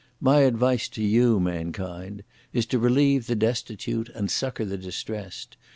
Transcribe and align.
My 0.19 0.39
advice 0.39 0.87
to 0.97 1.03
you, 1.03 1.39
mankind, 1.39 2.23
is 2.53 2.65
to 2.65 2.79
relieve 2.79 3.27
the 3.27 3.35
destitute 3.35 4.09
and 4.15 4.31
succour 4.31 4.65
the 4.65 4.75
distressed! 4.75 5.57